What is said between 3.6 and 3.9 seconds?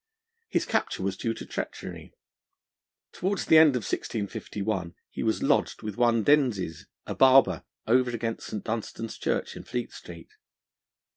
of